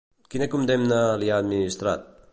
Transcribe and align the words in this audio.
Quina 0.35 0.47
condemna 0.53 1.03
li 1.25 1.31
ha 1.35 1.39
administrat? 1.45 2.11